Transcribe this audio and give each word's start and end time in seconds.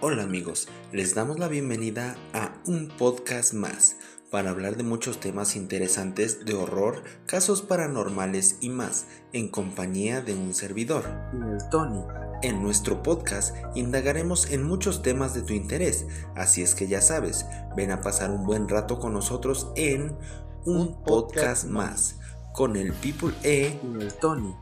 Hola 0.00 0.22
amigos, 0.22 0.68
les 0.92 1.16
damos 1.16 1.40
la 1.40 1.48
bienvenida 1.48 2.16
a 2.32 2.54
un 2.66 2.86
podcast 2.86 3.52
más 3.52 3.96
para 4.30 4.50
hablar 4.50 4.76
de 4.76 4.84
muchos 4.84 5.18
temas 5.18 5.56
interesantes 5.56 6.44
de 6.44 6.54
horror, 6.54 7.02
casos 7.26 7.62
paranormales 7.62 8.58
y 8.60 8.68
más, 8.68 9.08
en 9.32 9.48
compañía 9.48 10.20
de 10.20 10.36
un 10.36 10.54
servidor, 10.54 11.04
el 11.32 11.68
Tony. 11.70 12.04
En 12.42 12.62
nuestro 12.62 13.02
podcast 13.02 13.56
indagaremos 13.74 14.52
en 14.52 14.62
muchos 14.62 15.02
temas 15.02 15.34
de 15.34 15.42
tu 15.42 15.52
interés, 15.52 16.06
así 16.36 16.62
es 16.62 16.76
que 16.76 16.86
ya 16.86 17.00
sabes, 17.00 17.44
ven 17.76 17.90
a 17.90 18.00
pasar 18.00 18.30
un 18.30 18.46
buen 18.46 18.68
rato 18.68 19.00
con 19.00 19.14
nosotros 19.14 19.72
en 19.74 20.16
un, 20.64 21.02
podcast, 21.02 21.64
más 21.64 22.20
con 22.54 22.76
el 22.76 22.92
People 22.92 23.34
E 23.42 23.76
y 23.82 24.02
el 24.02 24.14
Tony. 24.14 24.54